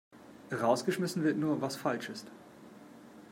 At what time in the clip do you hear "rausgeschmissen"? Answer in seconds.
0.51-1.23